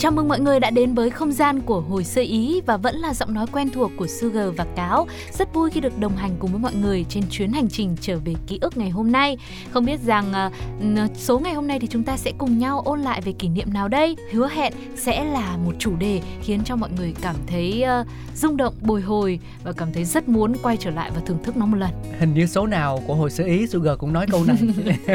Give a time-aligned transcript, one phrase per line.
[0.00, 2.96] Chào mừng mọi người đã đến với không gian của hồi sơ ý và vẫn
[2.96, 5.06] là giọng nói quen thuộc của Sugar và Cáo.
[5.38, 8.18] Rất vui khi được đồng hành cùng với mọi người trên chuyến hành trình trở
[8.24, 9.36] về ký ức ngày hôm nay.
[9.70, 10.32] Không biết rằng
[10.80, 13.48] uh, số ngày hôm nay thì chúng ta sẽ cùng nhau ôn lại về kỷ
[13.48, 14.16] niệm nào đây?
[14.32, 18.56] Hứa hẹn sẽ là một chủ đề khiến cho mọi người cảm thấy uh, rung
[18.56, 21.66] động, bồi hồi và cảm thấy rất muốn quay trở lại và thưởng thức nó
[21.66, 21.90] một lần.
[22.18, 24.56] Hình như số nào của hồi sơ ý Sugar cũng nói câu này.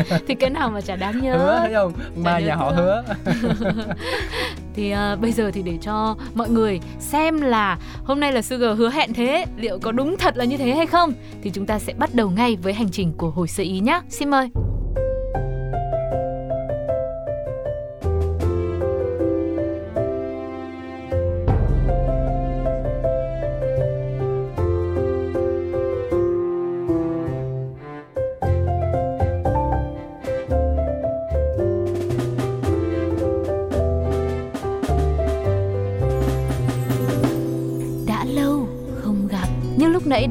[0.27, 1.37] thì cái nào mà chả đáng nhớ.
[1.37, 1.93] Hứa thấy không?
[2.23, 3.03] Ba nhà họ hứa.
[4.75, 8.77] thì uh, bây giờ thì để cho mọi người xem là hôm nay là Sugar
[8.77, 11.79] hứa hẹn thế liệu có đúng thật là như thế hay không thì chúng ta
[11.79, 14.49] sẽ bắt đầu ngay với hành trình của hồi sơ ý nhé xin mời.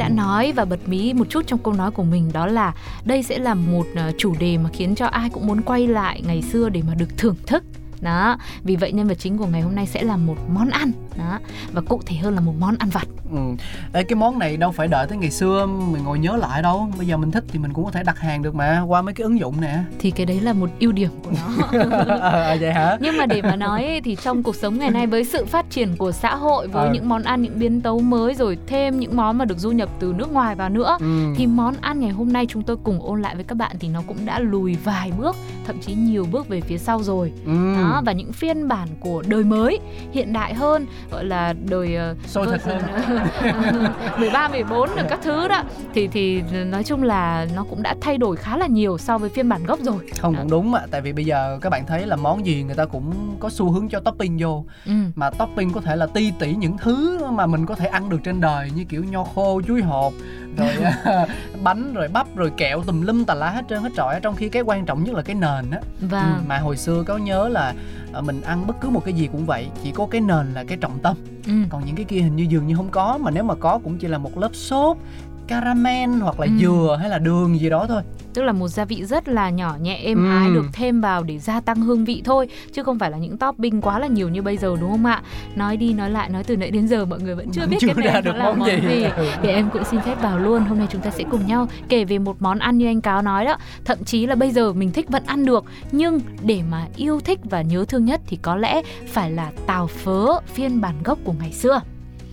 [0.03, 3.23] Đã nói và bật mí một chút trong câu nói của mình, đó là đây
[3.23, 6.43] sẽ là một ờ, chủ đề mà khiến cho ai cũng muốn quay lại ngày
[6.43, 7.65] xưa để mà được thưởng thức.
[8.01, 10.93] Đó, vì vậy nhân vật chính của ngày hôm nay sẽ là một món ăn
[11.19, 11.39] đó
[11.73, 13.39] và cụ thể hơn là một món ăn vặt Ừ.
[13.93, 16.89] Ê, cái món này đâu phải đợi tới ngày xưa mình ngồi nhớ lại đâu
[16.99, 19.15] Bây giờ mình thích thì mình cũng có thể đặt hàng được mà Qua mấy
[19.15, 21.67] cái ứng dụng nè thì cái đấy là một ưu điểm của nó
[22.21, 22.97] à, Vậy hả?
[23.01, 25.71] nhưng mà để mà nói ấy, thì trong cuộc sống ngày nay với sự phát
[25.71, 26.93] triển của xã hội với Ờ.
[26.95, 29.89] những món ăn những biến tấu mới rồi thêm những món mà được du nhập
[30.01, 31.35] từ nước ngoài vào nữa Ừ.
[31.37, 33.89] thì món ăn ngày hôm nay chúng tôi cùng ôn lại với các bạn thì
[33.89, 35.37] nó cũng đã lùi vài bước
[35.67, 37.75] thậm chí nhiều bước về phía sau rồi Ừ.
[37.77, 39.79] đó và những phiên bản của đời mới
[40.13, 42.79] hiện đại hơn gọi là đời ờ, Sôi thật hơn
[44.19, 45.63] 13, 14 được các thứ đó.
[45.95, 49.31] Thì thì nói chung là nó cũng đã thay đổi khá là nhiều so với
[49.31, 49.99] phiên bản gốc rồi.
[50.21, 50.39] Không Đó.
[50.41, 50.83] cũng đúng ạ.
[50.91, 53.71] Tại vì bây giờ các bạn thấy là món gì người ta cũng có xu
[53.71, 54.65] hướng cho topping vô.
[54.87, 54.93] Ừ.
[55.15, 58.19] Mà topping có thể là ti tỉ những thứ mà mình có thể ăn được
[58.25, 60.13] trên đời Như kiểu nho khô, chuối hộp
[60.57, 60.69] Rồi
[61.63, 64.49] bánh, rồi bắp, rồi kẹo tùm lum tà lá hết trơn hết trọi Trong khi
[64.49, 65.79] cái quan trọng nhất là cái nền á.
[66.01, 67.75] Và Ừ, mà hồi xưa có nhớ là ờ,
[68.21, 70.79] mình ăn bất cứ một cái gì cũng vậy chỉ có cái nền là cái
[70.81, 71.53] trọng tâm ừ.
[71.71, 73.99] còn những cái kia hình như dường như không có mà nếu mà có cũng
[73.99, 74.97] chỉ là một lớp sốt
[75.49, 76.53] caramel hoặc là Ừ.
[76.61, 78.03] dừa hay là đường gì đó thôi
[78.35, 80.31] tức là một gia vị rất là nhỏ nhẹ êm Ừ.
[80.31, 83.39] ái được thêm vào để gia tăng hương vị thôi chứ không phải là những
[83.39, 85.23] topping quá là nhiều như bây giờ đúng không ạ
[85.57, 87.95] nói đi nói lại nói từ nãy đến giờ mọi người vẫn chưa biết chưa
[87.97, 88.77] cái này được là món món gì.
[88.89, 89.27] gì Ừ.
[89.43, 92.05] thì em cũng xin phép vào luôn hôm nay chúng ta sẽ cùng nhau kể
[92.05, 94.91] về một món ăn như anh cáo nói đó thậm chí là bây giờ mình
[94.93, 98.57] thích vẫn ăn được nhưng để mà yêu thích và nhớ thương nhất thì có
[98.57, 98.83] lẽ
[99.13, 101.81] phải là tàu phớ phiên bản gốc của ngày xưa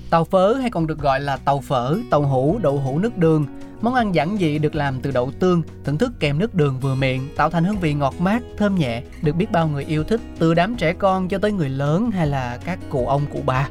[0.10, 3.46] tàu phớ hay còn được gọi là tàu phở, tàu hũ, đậu hũ nước đường.
[3.82, 6.96] Món ăn giản dị được làm từ đậu tương, thưởng thức kèm nước đường vừa
[6.96, 10.22] miệng, tạo thành hương vị ngọt mát, thơm nhẹ, được biết bao người yêu thích,
[10.40, 13.70] từ đám trẻ con cho tới người lớn hay là các cụ ông, cụ bà.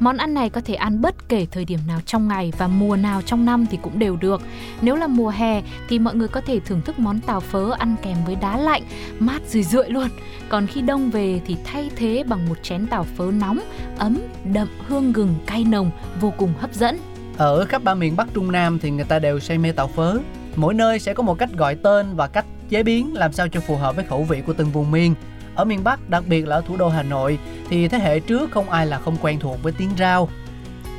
[0.00, 2.96] Món ăn này có thể ăn bất kể thời điểm nào trong ngày và mùa
[2.96, 4.42] nào trong năm thì cũng đều được.
[4.80, 7.94] Nếu là mùa hè thì mọi người có thể thưởng thức món tàu phớ ăn
[8.02, 8.82] kèm với đá lạnh,
[9.18, 10.08] mát rười rượi luôn.
[10.48, 13.60] Còn khi đông về thì thay thế bằng một chén tàu phớ nóng,
[13.98, 16.98] ấm, đậm hương gừng cay nồng, vô cùng hấp dẫn.
[17.36, 20.18] Ở khắp ba miền Bắc Trung Nam thì người ta đều say mê tàu phớ.
[20.56, 23.60] Mỗi nơi sẽ có một cách gọi tên và cách chế biến làm sao cho
[23.60, 25.14] phù hợp với khẩu vị của từng vùng miền.
[25.58, 27.38] Ở miền Bắc, đặc biệt là ở thủ đô Hà Nội,
[27.68, 30.28] thì thế hệ trước không ai là không quen thuộc với tiếng rau.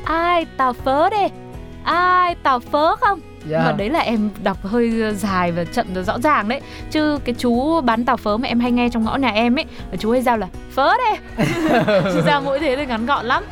[0.03, 1.29] Ai tàu phớ đây?
[1.83, 3.19] Ai tàu phớ không?
[3.49, 3.63] Dạ.
[3.65, 6.61] Mà đấy là em đọc hơi dài và chậm và rõ ràng đấy
[6.91, 9.65] Chứ cái chú bán tàu phớ mà em hay nghe trong ngõ nhà em ấy
[9.99, 11.45] Chú hay giao là phớ đây
[12.13, 13.43] Chứ ra mỗi thế thì ngắn gọn lắm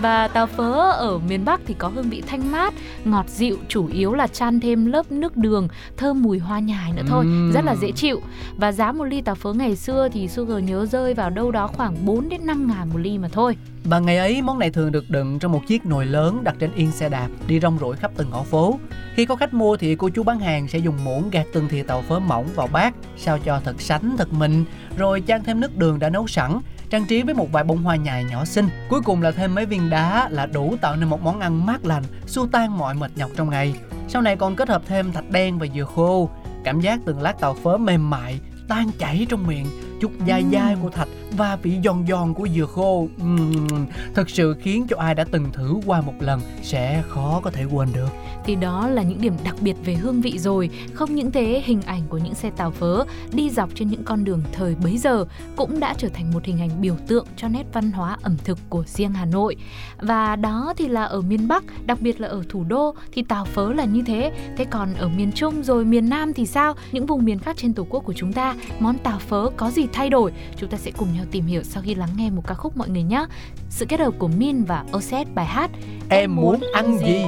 [0.00, 3.86] và tàu phớ ở miền Bắc thì có hương vị thanh mát, ngọt dịu, chủ
[3.86, 7.52] yếu là chan thêm lớp nước đường, thơm mùi hoa nhài nữa thôi, Ừm.
[7.52, 8.20] rất là dễ chịu.
[8.56, 11.66] Và giá một ly tàu phớ ngày xưa thì Sugar nhớ rơi vào đâu đó
[11.66, 13.56] khoảng 4 đến 5 ngàn một ly mà thôi.
[13.84, 16.70] Và ngày ấy món này thường được đựng trong một chiếc nồi lớn đặt trên
[16.76, 18.78] yên xe đạp đi rong ruổi khắp từng ngõ phố.
[19.14, 21.82] Khi có khách mua thì cô chú bán hàng sẽ dùng muỗng gạt từng thìa
[21.82, 24.64] tàu phớ mỏng vào bát sao cho thật sánh thật mịn
[24.96, 26.58] rồi chan thêm nước đường đã nấu sẵn
[26.90, 28.68] trang trí với một vài bông hoa nhài nhỏ xinh.
[28.88, 31.84] Cuối cùng là thêm mấy viên đá là đủ tạo nên một món ăn mát
[31.84, 33.74] lành, xua tan mọi mệt nhọc trong ngày.
[34.08, 36.30] Sau này còn kết hợp thêm thạch đen và dừa khô.
[36.64, 39.66] Cảm giác từng lát tàu phớ mềm mại, tan chảy trong miệng
[40.00, 43.08] chút dai dai của thạch và vị giòn giòn của dừa khô.
[43.22, 47.50] Uhm, thật sự khiến cho ai đã từng thử qua một lần sẽ khó có
[47.50, 48.08] thể quên được.
[48.44, 50.70] Thì đó là những điểm đặc biệt về hương vị rồi.
[50.92, 54.24] Không những thế hình ảnh của những xe tàu phớ đi dọc trên những con
[54.24, 55.24] đường thời bấy giờ
[55.56, 58.58] cũng đã trở thành một hình ảnh biểu tượng cho nét văn hóa ẩm thực
[58.68, 59.56] của riêng Hà Nội.
[59.98, 63.44] Và đó thì là ở miền Bắc đặc biệt là ở thủ đô thì tàu
[63.44, 64.32] phớ là như thế.
[64.56, 66.74] Thế còn ở miền Trung rồi miền Nam thì sao?
[66.92, 69.85] Những vùng miền khác trên tổ quốc của chúng ta món tàu phớ có gì
[69.92, 70.32] thay đổi.
[70.56, 72.88] Chúng ta sẽ cùng nhau tìm hiểu sau khi lắng nghe một ca khúc mọi
[72.88, 73.26] người nhé.
[73.70, 75.70] Sự kết hợp của Min và Oset bài hát
[76.08, 77.24] em, em muốn ăn gì, gì?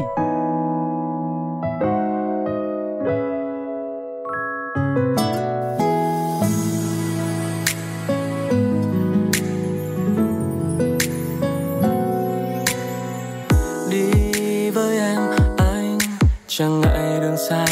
[16.59, 17.65] chẳng ngại đường xa.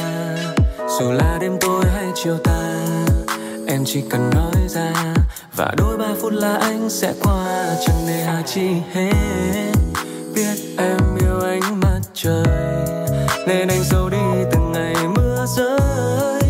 [0.99, 3.06] Dù là đêm tối hay chiều tà
[3.77, 4.93] em chỉ cần nói ra.
[5.57, 9.73] Và đôi ba phút là anh sẽ qua chẳng nề hà chi hết.
[10.35, 12.87] Biết em yêu ánh mặt trời
[13.47, 16.41] nên anh giấu đi từng ngày mưa rơi.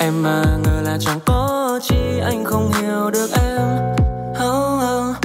[0.00, 3.62] Em mà ngờ là chẳng có chi anh không hiểu được em.
[4.32, 5.16] Oh, oh.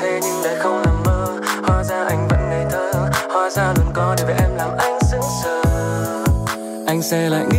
[0.00, 1.40] thế nhưng đây không là mơ.
[1.62, 2.92] Hóa ra anh vẫn ngây thơ.
[3.28, 5.62] Hóa ra luôn có về em làm anh sững sờ.
[6.86, 7.57] Anh sẽ lại nghĩ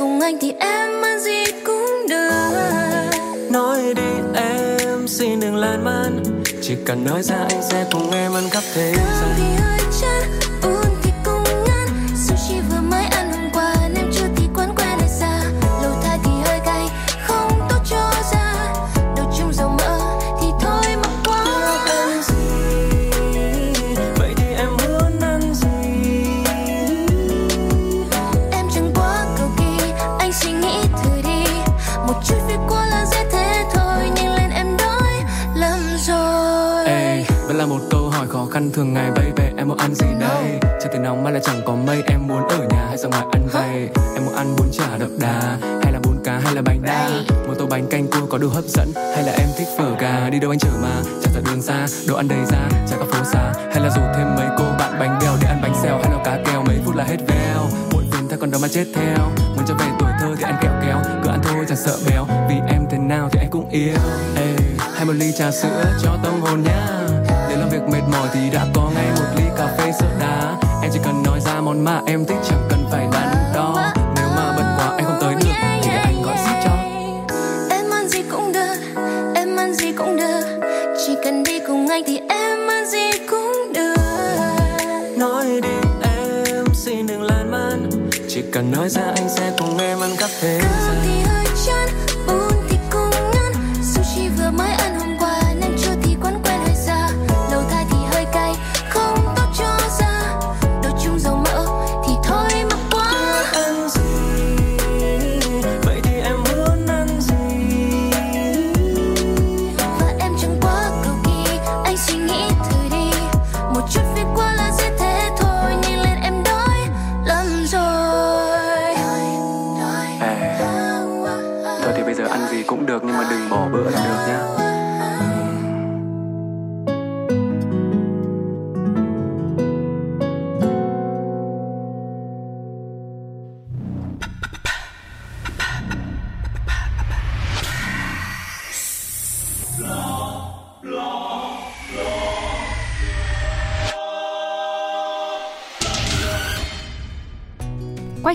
[0.00, 3.10] cùng anh thì em ăn gì cũng được.
[3.50, 6.22] Nói đi em xin đừng lan man.
[6.62, 9.79] Chỉ cần nói ra anh sẽ cùng em ăn khắp thế gian
[38.80, 40.44] thường ngày baby em muốn ăn gì đây?
[40.62, 43.24] Trời thì nóng mà lại chẳng có mây em muốn ở nhà hay ra ngoài
[43.32, 46.62] ăn vầy em muốn ăn bún chả đậm đà hay là bún cá hay là
[46.62, 47.10] bánh đa?
[47.46, 50.30] Một tô bánh canh cua có đủ hấp dẫn hay là em thích phở gà?
[50.30, 51.02] Đi đâu anh chở mà?
[51.22, 53.52] Chẳng phải đường xa đồ ăn đầy ra chả có phố xa.
[53.72, 56.24] Hay là rủ thêm mấy cô bạn bánh bèo để ăn bánh xèo hay là
[56.24, 57.68] cá kèo mấy phút là hết veo.
[57.92, 59.30] Muộn phiền thay còn đâu mà chết theo.
[59.56, 62.26] Muốn trở về tuổi thơ thì ăn kẹo kéo cứ ăn thôi chẳng sợ béo.
[62.48, 63.94] Vì em thế nào thì anh cũng yêu.
[64.36, 64.54] Ê,
[64.94, 66.86] hay một ly trà sữa cho tâm hồn nhá
[67.50, 70.56] để làm việc mệt mỏi thì đã có ngay một ly cà phê sữa đá.
[70.82, 73.92] Em chỉ cần nói ra món mà em thích chẳng cần phải đắn đo.
[74.16, 75.40] Nếu mà bận quá anh không tới được
[75.82, 76.70] thì để anh gọi ship cho.
[77.70, 78.74] Em ăn gì cũng được
[79.34, 80.60] em ăn gì cũng được.
[81.06, 83.94] Chỉ cần đi cùng anh thì em ăn gì cũng được.
[85.16, 85.68] Nói đi
[86.02, 87.90] em xin đừng lan man.
[88.28, 91.88] Chỉ cần nói ra anh sẽ cùng em ăn khắp thế cơm thì hơi chán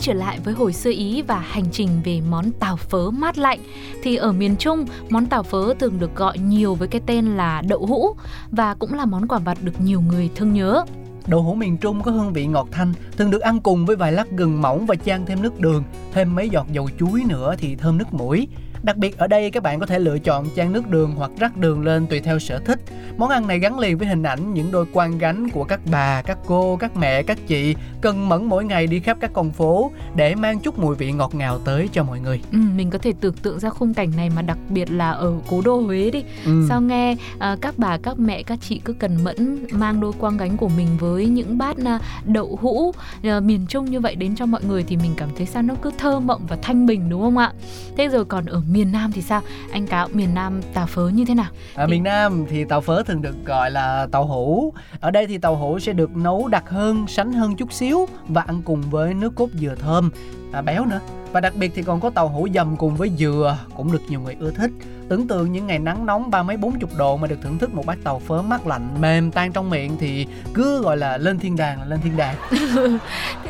[0.05, 3.59] trở lại với hồi xưa Ý và hành trình về món tàu phớ mát lạnh
[4.03, 7.61] thì ở miền Trung, món tàu phớ thường được gọi nhiều với cái tên là
[7.67, 8.15] đậu hũ
[8.51, 10.85] và cũng là món quà vặt được nhiều người thương nhớ.
[11.27, 14.11] Đậu hũ miền Trung có hương vị ngọt thanh, thường được ăn cùng với vài
[14.11, 15.83] lát gừng mỏng và chan thêm nước đường,
[16.13, 18.47] thêm mấy giọt dầu chuối nữa thì thơm nước mũi.
[18.85, 21.57] Đặc biệt ở đây các bạn có thể lựa chọn chan nước đường hoặc rắc
[21.57, 22.79] đường lên tùy theo sở thích.
[23.17, 26.21] Món ăn này gắn liền với hình ảnh những đôi quan gánh của các bà,
[26.21, 29.91] các cô, các mẹ, các chị cần mẫn mỗi ngày đi khắp các con phố
[30.15, 32.41] để mang chút mùi vị ngọt ngào tới cho mọi người.
[32.51, 35.33] Ừ, mình có thể tưởng tượng ra khung cảnh này mà đặc biệt là ở
[35.47, 36.23] cố đô Huế đi.
[36.45, 36.65] Ừ.
[36.69, 40.37] Sao nghe à, các bà, các mẹ, các chị cứ cần mẫn mang đôi quang
[40.37, 42.91] gánh của mình với những bát à, đậu hũ
[43.23, 45.75] à, miền Trung như vậy đến cho mọi người thì mình cảm thấy sao nó
[45.81, 47.53] cứ thơ mộng và thanh bình đúng không ạ?
[47.97, 49.41] Thế rồi còn ở miền Nam thì sao?
[49.71, 51.51] Anh cáo miền Nam tàu phớ như thế nào?
[51.75, 54.73] Ở miền Nam thì tàu phớ thường được gọi là tàu hũ.
[54.99, 58.41] Ở đây thì tàu hũ sẽ được nấu đặc hơn, sánh hơn chút xíu và
[58.41, 60.09] ăn cùng với nước cốt dừa thơm,
[60.55, 60.99] à, béo nữa.
[61.31, 64.19] Và đặc biệt thì còn có tàu hũ dầm cùng với dừa cũng được nhiều
[64.21, 64.71] người ưa thích.
[65.09, 67.73] Tưởng tượng những ngày nắng nóng ba mấy bốn chục độ mà được thưởng thức
[67.73, 71.39] một bát tàu phớ mát lạnh mềm tan trong miệng thì cứ gọi là lên
[71.39, 72.35] thiên đàng là lên thiên đàng.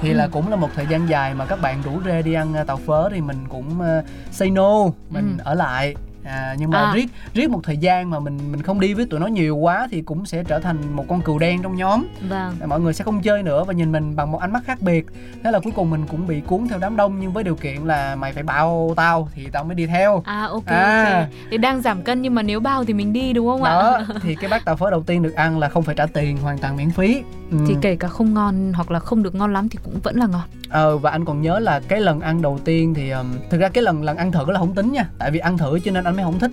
[0.02, 2.54] thì là cũng là một thời gian dài mà các bạn rủ rê đi ăn
[2.54, 5.42] à, tàu phớ thì mình cũng à, say no, mình Ừ.
[5.44, 5.96] ở lại.
[6.26, 6.94] À, nhưng mà À.
[6.96, 9.88] riết riết một thời gian mà mình mình không đi với tụi nó nhiều quá
[9.92, 12.06] thì cũng sẽ trở thành một con cừu đen trong nhóm.
[12.30, 12.56] Vâng.
[12.68, 15.06] Mọi người sẽ không chơi nữa và nhìn mình bằng một ánh mắt khác biệt.
[15.44, 17.82] Thế là cuối cùng mình cũng bị cuốn theo đám đông nhưng với điều kiện
[17.86, 20.22] là mày phải bao tao thì tao mới đi theo.
[20.26, 21.20] À ok À.
[21.20, 21.30] ok.
[21.52, 23.72] Thì đang giảm cân nhưng mà nếu bao thì mình đi đúng không ạ?
[23.72, 26.38] Đó thì cái bát tàu phớ đầu tiên được ăn là không phải trả tiền
[26.38, 27.24] hoàn toàn miễn phí.
[27.52, 27.58] Ừ.
[27.68, 30.26] thì kể cả không ngon hoặc là không được ngon lắm thì cũng vẫn là
[30.28, 30.42] ngon.
[30.70, 33.70] Ờ và anh còn nhớ là cái lần ăn đầu tiên thì um, thực ra
[33.70, 36.04] cái lần lần ăn thử là không tính nha tại vì ăn thử cho nên
[36.04, 36.52] anh mới không thích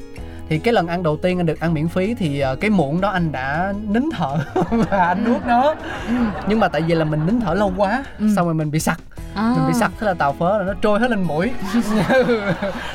[0.49, 3.01] thì cái lần ăn đầu tiên anh được ăn miễn phí thì ờ, cái muỗng
[3.01, 4.39] đó anh đã nín thở
[4.71, 5.75] và anh nuốt nó
[6.09, 6.15] ừ.
[6.49, 8.27] nhưng mà tại vì là mình nín thở lâu quá Ừ.
[8.37, 9.01] xong rồi mình bị sặc
[9.35, 9.53] à.
[9.57, 11.51] mình bị sặc thế là tàu phớ là nó trôi hết lên mũi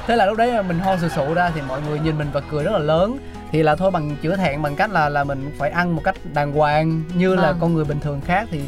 [0.07, 2.41] thế là lúc đấy mình ho sù sụ ra thì mọi người nhìn mình và
[2.51, 3.17] cười rất là lớn
[3.51, 6.15] thì là thôi bằng chữa thẹn bằng cách là là mình phải ăn một cách
[6.33, 7.57] đàng hoàng như là Vâng.
[7.61, 8.61] con người bình thường khác thì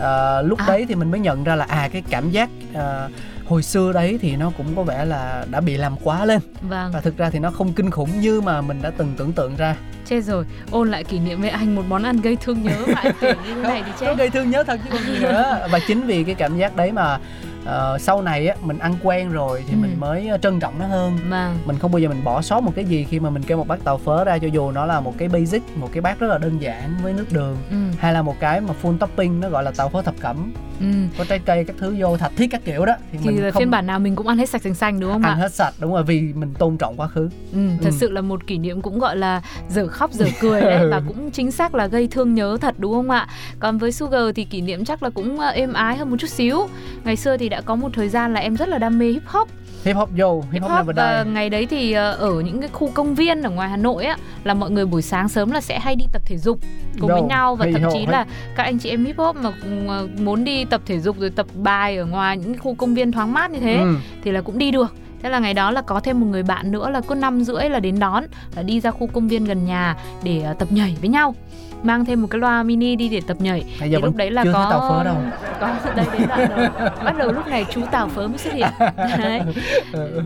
[0.00, 0.64] ờ, lúc À.
[0.68, 3.08] đấy thì mình mới nhận ra là à cái cảm giác ờ,
[3.46, 6.40] hồi xưa đấy thì nó cũng có vẻ là đã bị làm quá lên.
[6.68, 6.92] Vâng.
[6.92, 9.56] Và thực ra thì nó không kinh khủng như mà mình đã từng tưởng tượng
[9.56, 9.76] ra.
[10.06, 13.00] Chết rồi ôn lại kỷ niệm với anh một món ăn gây thương nhớ mà
[13.02, 14.14] anh kể như thế này thì nó chết.
[14.18, 15.68] gây thương nhớ thật chứ còn gì nữa.
[15.70, 17.18] Và chính vì cái cảm giác đấy mà
[17.64, 19.78] ờ, sau này á mình ăn quen rồi thì Ừ.
[19.82, 22.60] mình mới ờ, trân trọng nó hơn vâng mình không bao giờ mình bỏ sót
[22.62, 24.86] một cái gì khi mà mình kêu một bát tàu phớ ra cho dù nó
[24.86, 27.76] là một cái basic một cái bát rất là đơn giản với nước đường ừ.
[27.98, 30.86] hay là một cái mà full topping nó gọi là tàu phớ thập cẩm ừ.
[31.18, 33.50] có trái cây các thứ vô thạch thiết các kiểu đó thì, thì mình là
[33.50, 35.34] không phiên bản nào mình cũng ăn hết sạch sành xanh đúng không ăn ạ
[35.42, 37.96] hết sạch đúng rồi vì mình tôn trọng quá khứ Ừ, thật Ừ.
[38.00, 41.30] sự là một kỷ niệm cũng gọi là dở khóc dở cười đấy và cũng
[41.30, 43.28] chính xác là gây thương nhớ thật đúng không ạ?
[43.60, 46.30] Còn với Sugar thì kỷ niệm chắc là cũng ờ, êm ái hơn một chút
[46.30, 46.68] xíu.
[47.04, 49.22] Ngày xưa thì đã có một thời gian là em rất là đam mê hip
[49.26, 49.48] hop,
[49.84, 52.40] hip hop yo hip hip hop hop never và die ngày đấy thì ờ, ở
[52.40, 55.28] những cái khu công viên ở ngoài Hà Nội á là mọi người buổi sáng
[55.28, 56.58] sớm là sẽ hay đi tập thể dục
[57.00, 58.06] cùng với Yo, nhau và hey thậm yo, chí hey.
[58.06, 58.26] là
[58.56, 59.50] các anh chị em hip hop mà
[59.88, 63.12] ờ, muốn đi tập thể dục rồi tập bài ở ngoài những khu công viên
[63.12, 63.94] thoáng mát như thế Ừ.
[64.24, 66.72] thì là cũng đi được thế là ngày đó là có thêm một người bạn
[66.72, 68.24] nữa là cứ năm rưỡi là đến đón
[68.56, 71.34] là đi ra khu công viên gần nhà để ờ, tập nhảy với nhau.
[71.82, 73.64] Mang thêm một cái loa mini đi để tập nhảy.
[73.78, 75.16] Thì lúc đấy là có tàu phớ đâu.
[75.60, 76.68] có đây đoạn rồi.
[77.04, 78.68] Bắt đầu lúc này chú tàu phớ mới xuất hiện.
[79.18, 79.40] Đấy.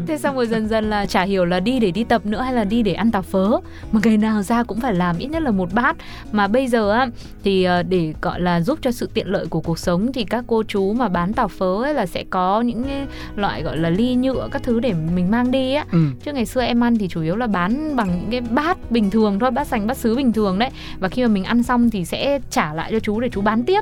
[0.07, 2.53] Thế xong rồi dần dần là chả hiểu là đi để đi tập nữa hay
[2.53, 3.51] là đi để ăn tàu phớ.
[3.93, 5.97] Mà ngày nào ra cũng phải làm ít nhất là một bát.
[6.33, 7.07] Mà bây giờ á
[7.45, 10.45] thì ờ, để gọi là giúp cho sự tiện lợi của cuộc sống thì các
[10.47, 14.15] cô chú mà bán tàu phớ ấy là sẽ có những loại gọi là ly
[14.15, 15.85] nhựa các thứ để mình mang đi á.
[15.93, 15.99] Ừ.
[16.25, 19.11] chứ ngày xưa em ăn thì chủ yếu là bán bằng những cái bát bình
[19.11, 20.71] thường thôi bát sành bát sứ bình thường đấy.
[20.99, 23.63] Và khi mà mình ăn xong thì sẽ trả lại cho chú để chú bán
[23.65, 23.81] tiếp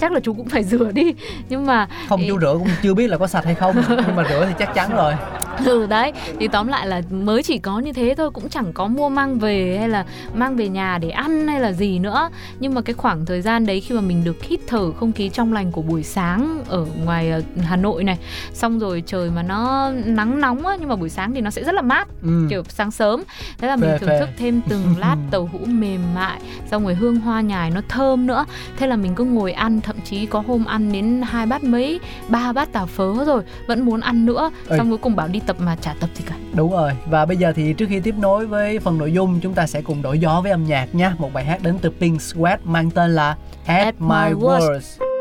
[0.00, 1.14] chắc là chú cũng phải rửa đi.
[1.48, 3.76] Nhưng mà không Ý- chú rửa cũng chưa biết là có sạch hay không.
[3.88, 5.12] Nhưng mà rửa thì chắc chắn rồi.
[5.66, 6.12] Ừ đấy.
[6.40, 9.38] Thì tóm lại là mới chỉ có như thế thôi cũng chẳng có mua mang
[9.38, 12.30] về hay là mang về nhà để ăn hay là gì nữa.
[12.60, 15.28] Nhưng mà cái khoảng thời gian đấy khi mà mình được hít thở không khí
[15.28, 18.18] trong lành của buổi sáng ở ngoài ờ, Hà Nội này
[18.52, 21.64] xong rồi trời mà nó nắng nóng á nhưng mà buổi sáng thì nó sẽ
[21.64, 22.46] rất là mát ừ.
[22.50, 23.22] kiểu sáng sớm.
[23.58, 24.20] Thế là mình Phê, thưởng phê.
[24.20, 28.26] thức thêm từng lát tàu hũ mềm mại xong rồi hương hoa nhài nó thơm
[28.26, 28.44] nữa.
[28.76, 32.00] Thế là mình cứ ngồi ăn thậm chí có hôm ăn đến hai bát mấy
[32.28, 34.50] ba bát tàu phớ rồi vẫn muốn ăn nữa.
[34.68, 34.78] Ê.
[34.78, 36.34] xong cuối cùng bảo đi tập mà chả tập gì cả.
[36.54, 39.54] Đúng rồi, và bây giờ thì trước khi tiếp nối với phần nội dung chúng
[39.54, 42.20] ta sẽ cùng đổi gió với âm nhạc nha Một bài hát đến từ Pink
[42.20, 43.36] Sweat mang tên là
[43.66, 44.58] At, At My My Worst.
[44.60, 45.13] Worst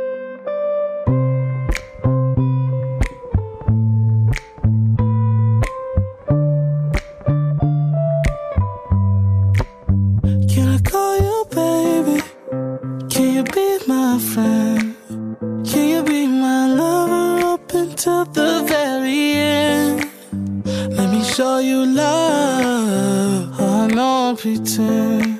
[21.96, 23.60] love.
[23.60, 25.40] I no pretend.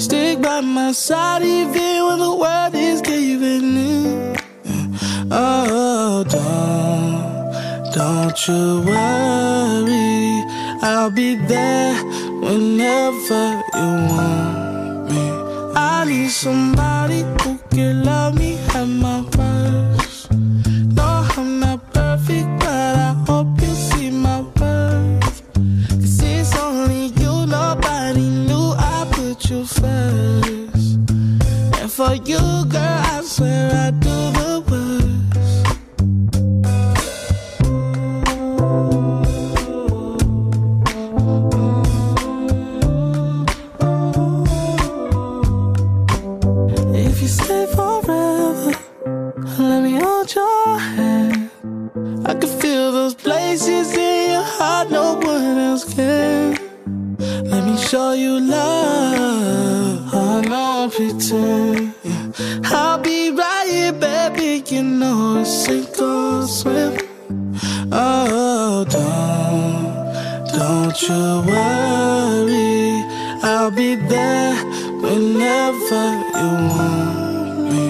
[0.00, 4.36] Stick by my side even when the world is giving in.
[5.30, 10.44] Oh, don't, don't you worry.
[10.82, 11.94] I'll be there
[12.40, 15.24] whenever you want me.
[15.74, 19.95] I need somebody who can love me at my worst.
[33.36, 35.66] swear I do the worst.
[46.94, 48.72] If you stay forever,
[49.58, 51.50] let me hold your hand.
[52.24, 56.56] I can feel those places in your heart no one else can.
[57.50, 60.14] Let me show you love.
[60.14, 61.95] I know I pretend
[64.30, 64.62] baby.
[64.68, 66.98] You know it's sink or swim.
[67.92, 73.04] Oh, don't, don't you worry.
[73.42, 74.56] I'll be there
[75.00, 76.04] whenever
[76.38, 77.86] you want me.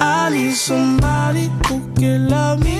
[0.00, 2.79] I need somebody who can love me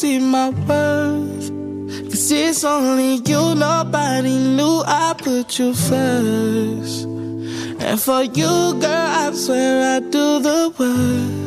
[0.00, 1.50] see my worth.
[2.08, 7.04] Cause it's only you, nobody knew I put you first.
[7.84, 11.39] And for you, girl, I swear I'd do the worst.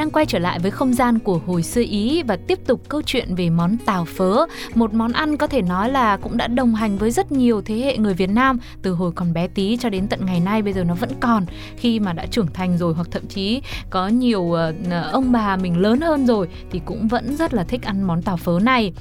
[0.00, 3.02] Đang quay trở lại với không gian của hồi xưa Ý và tiếp tục câu
[3.06, 6.74] chuyện về món tàu phớ, một món ăn có thể nói là cũng đã đồng
[6.74, 9.90] hành với rất nhiều thế hệ người Việt Nam từ hồi còn bé tí cho
[9.90, 12.94] đến tận ngày nay bây giờ nó vẫn còn khi mà đã trưởng thành rồi
[12.94, 17.08] hoặc thậm chí có nhiều ờ, ờ, ông bà mình lớn hơn rồi thì cũng
[17.08, 18.92] vẫn rất là thích ăn món tàu phớ này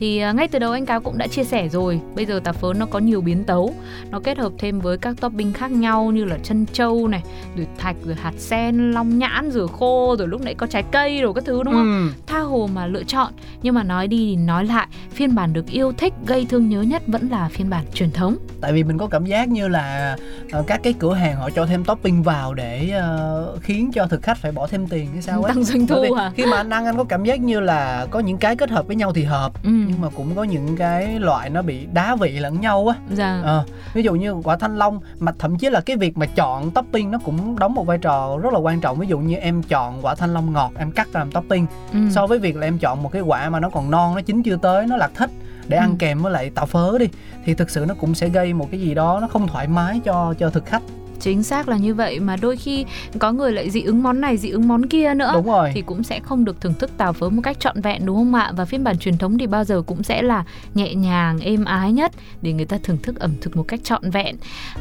[0.00, 2.00] thì à, ngay từ đầu anh cáo cũng đã chia sẻ rồi.
[2.14, 3.74] Bây giờ tàu phớ nó có nhiều biến tấu.
[4.10, 7.22] Nó kết hợp thêm với các topping khác nhau như là chân trâu này
[7.56, 11.20] rồi thạch rồi hạt sen long nhãn rồi khô rồi lúc nãy có trái cây
[11.20, 12.08] rồi các thứ đúng không?
[12.08, 12.22] Ừ.
[12.26, 13.32] tha hồ mà lựa chọn.
[13.62, 16.82] Nhưng mà nói đi thì nói lại phiên bản được yêu thích gây thương nhớ
[16.82, 18.36] nhất vẫn là phiên bản truyền thống.
[18.60, 20.16] Tại vì mình có cảm giác như là
[20.52, 24.22] ờ, các cái cửa hàng họ cho thêm topping vào để ờ, khiến cho thực
[24.22, 25.54] khách phải bỏ thêm tiền hay sao ấy.
[25.54, 28.20] Tăng doanh thu à khi mà anh ăn anh có cảm giác như là có
[28.20, 29.52] những cái kết hợp với nhau thì hợp.
[29.64, 32.96] Ừ nhưng mà cũng có những cái loại nó bị đá vị lẫn nhau á.
[33.14, 33.40] Dạ.
[33.44, 36.70] Ờ, ví dụ như quả thanh long mà thậm chí là cái việc mà chọn
[36.70, 38.98] topping nó cũng đóng một vai trò rất là quan trọng.
[38.98, 41.66] Ví dụ như em chọn quả thanh long ngọt em cắt ra làm topping.
[41.92, 41.98] Ừ.
[42.10, 44.42] so với việc là em chọn một cái quả mà nó còn non nó chín
[44.42, 45.30] chưa tới nó lạc thích
[45.68, 45.96] để ăn Ừ.
[45.98, 47.06] kèm với lại tàu phớ đi
[47.44, 50.00] thì thực sự nó cũng sẽ gây một cái gì đó nó không thoải mái
[50.04, 50.82] cho cho thực khách
[51.20, 52.84] chính xác là như vậy mà đôi khi
[53.18, 55.82] có người lại dị ứng món này dị ứng món kia nữa đúng rồi thì
[55.82, 58.52] cũng sẽ không được thưởng thức tàu phớ một cách trọn vẹn đúng không ạ?
[58.56, 61.92] Và phiên bản truyền thống thì bao giờ cũng sẽ là nhẹ nhàng, êm ái
[61.92, 64.36] nhất để người ta thưởng thức ẩm thực một cách trọn vẹn.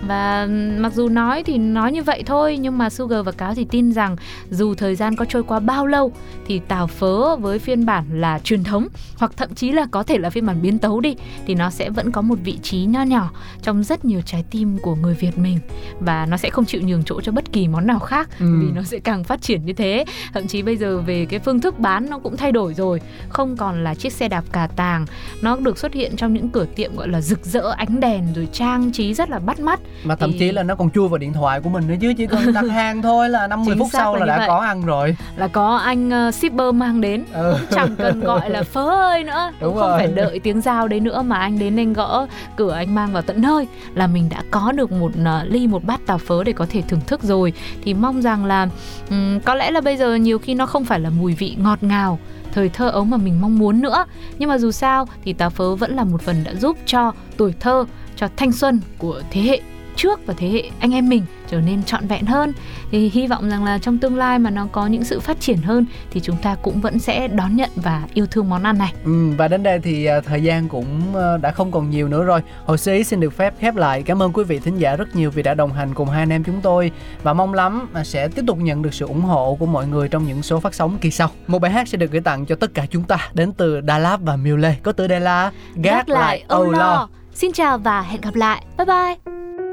[0.07, 0.47] Và
[0.77, 3.91] mặc dù nói thì nói như vậy thôi nhưng mà Sugar và Cáo thì tin
[3.91, 4.15] rằng
[4.49, 6.11] dù thời gian có trôi qua bao lâu
[6.47, 10.17] thì tàu phớ với phiên bản là truyền thống hoặc thậm chí là có thể
[10.17, 11.15] là phiên bản biến tấu đi
[11.47, 14.77] thì nó sẽ vẫn có một vị trí nho nhỏ trong rất nhiều trái tim
[14.77, 15.59] của người Việt mình
[15.99, 18.45] và nó sẽ không chịu nhường chỗ cho bất kỳ món nào khác Ừ.
[18.61, 21.61] vì nó sẽ càng phát triển như thế thậm chí bây giờ về cái phương
[21.61, 25.05] thức bán nó cũng thay đổi rồi không còn là chiếc xe đạp cà tàng
[25.41, 28.47] nó được xuất hiện trong những cửa tiệm gọi là rực rỡ ánh đèn rồi
[28.53, 31.17] trang trí rất là bắt mắt mà thậm thì- chí là nó còn chui vào
[31.17, 33.89] điện thoại của mình nữa chứ chỉ cần đặt hàng thôi là 50 Chính phút
[33.93, 34.47] sau là là đã vậy.
[34.47, 37.57] có ăn rồi là có anh ờ, shipper mang đến ừ.
[37.71, 39.97] chẳng cần gọi là phớ ơi nữa Đúng cũng không rồi.
[39.99, 43.21] phải đợi tiếng giao đấy nữa mà anh đến anh gõ cửa anh mang vào
[43.21, 46.53] tận nơi là mình đã có được một ờ, ly một bát tàu phớ để
[46.53, 47.53] có thể thưởng thức rồi.
[47.83, 48.69] Thì mong rằng là
[49.09, 51.83] um, có lẽ là bây giờ nhiều khi nó không phải là mùi vị ngọt
[51.83, 52.19] ngào
[52.53, 54.05] thời thơ ấu mà mình mong muốn nữa.
[54.39, 57.53] Nhưng mà dù sao thì táo phớ vẫn là một phần đã giúp cho tuổi
[57.59, 59.61] thơ cho thanh xuân của thế hệ
[59.95, 62.53] trước và thế hệ anh em mình trở nên trọn vẹn hơn
[62.91, 65.57] thì hy vọng rằng là trong tương lai mà nó có những sự phát triển
[65.57, 68.93] hơn thì chúng ta cũng vẫn sẽ đón nhận và yêu thương món ăn này
[69.05, 72.23] Ừ, và đến đây thì à, thời gian cũng à, đã không còn nhiều nữa
[72.23, 72.41] rồi.
[72.65, 74.03] Hồi xưa xin được phép khép lại.
[74.03, 76.29] Cảm ơn quý vị thính giả rất nhiều vì đã đồng hành cùng hai anh
[76.29, 76.91] em chúng tôi
[77.23, 80.27] và mong lắm sẽ tiếp tục nhận được sự ủng hộ của mọi người trong
[80.27, 81.29] những số phát sóng kỳ sau.
[81.47, 83.97] Một bài hát sẽ được gửi tặng cho tất cả chúng ta đến từ Đà
[83.97, 84.75] Lạt và Miêu Lê.
[84.83, 87.09] Có tựa đề là Gác lại âu lo.
[87.33, 89.66] xin chào và hẹn gặp lại bye bye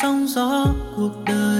[0.00, 1.55] sóng gió cuộc đời.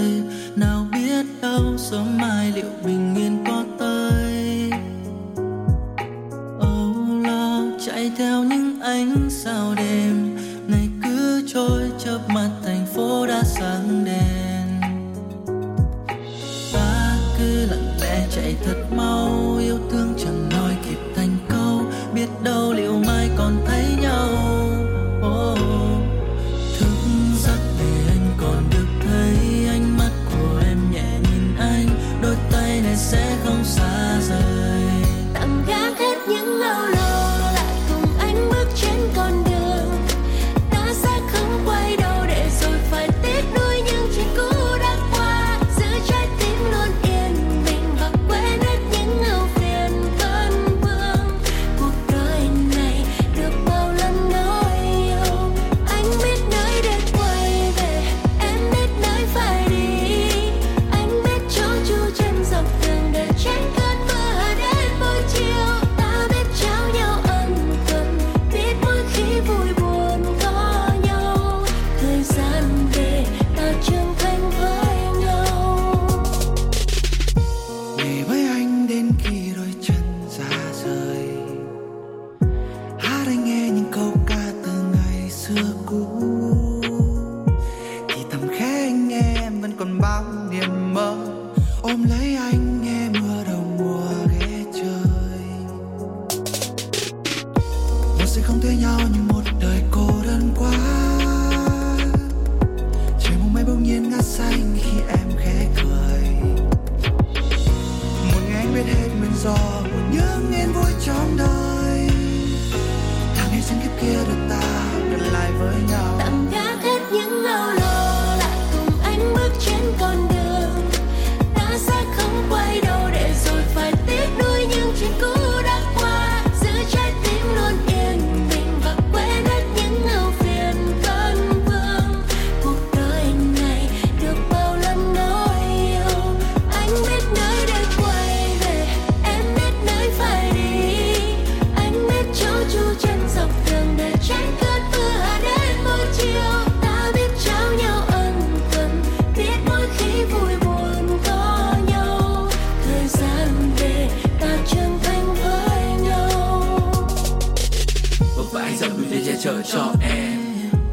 [159.73, 160.39] cho em.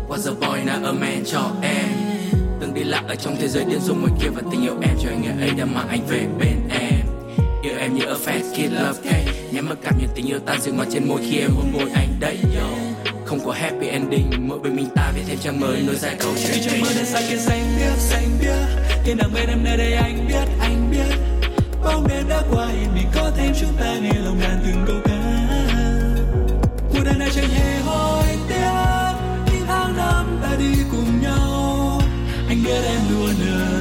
[0.08, 1.88] Was a boy, not a man, cho em.
[2.60, 4.98] Từng đi lạc ở trong thế giới điên rồ ngoài kia Và tình yêu em,
[5.04, 7.06] cho anh ấy đã mang anh về bên em.
[7.64, 9.34] Yêu em như a fat kid love cake.
[9.52, 11.92] Nhắm mắt cảm nhận tình yêu tan dừng ngọt trên môi khi em hôn môi
[11.96, 12.68] anh đấy, yo.
[13.26, 16.34] Không có happy ending, mỗi bên mình ta viết thêm trang mới, nối dài câu
[16.44, 16.58] chuyện.
[16.66, 18.56] Trong mơ đen xa kia xanh biếc xanh biếc
[19.06, 21.18] thiên đường bên em nơi đây anh biết anh biết.
[21.84, 24.96] Bóng đêm đã qua, hiện vì có thêm chúng ta nghe lòng đàn từng câu
[25.06, 25.14] ca.
[26.94, 27.83] Cuộc đời này chẳng hề
[30.60, 32.02] đi cùng nhau.
[32.48, 33.73] Anh biết em luôn ở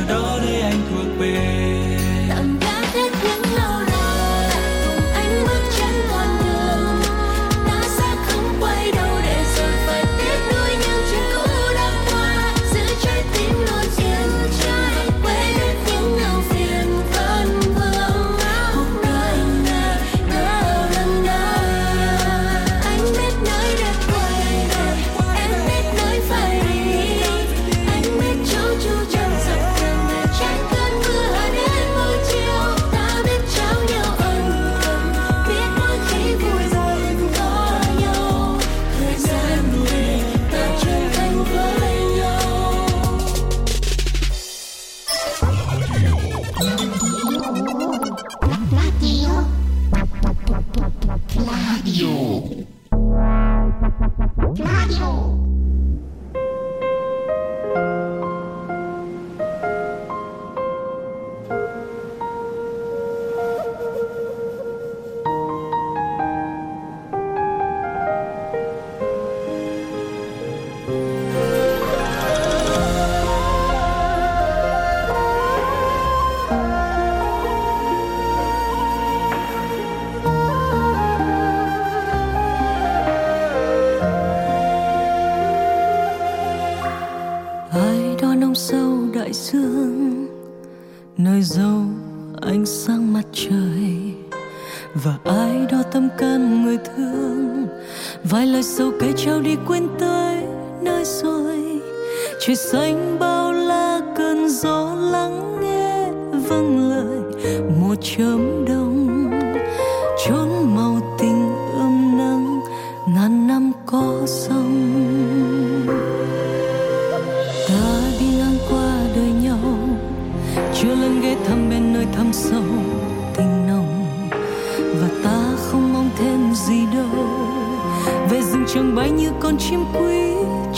[128.74, 130.32] trường bay như con chim quý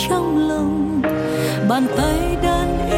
[0.09, 1.01] trong lòng.
[1.69, 2.94] Bàn tay đàn em